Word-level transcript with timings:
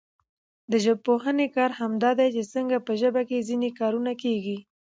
د 0.71 0.73
ژبپوهني 0.85 1.47
کار 1.55 1.71
همدا 1.79 2.11
دئ، 2.19 2.29
چي 2.35 2.43
څنګه 2.53 2.77
په 2.85 2.91
ژبه 3.01 3.21
کښي 3.29 3.39
ځیني 3.49 3.69
کارونه 3.79 4.11
کېږي. 4.23 4.57